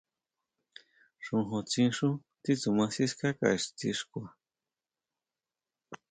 Xojóntsín 1.25 1.89
xú 1.97 2.09
titsuma 2.43 2.85
sikáka 2.95 3.47
ixti 3.59 3.89
xkua. 3.99 4.29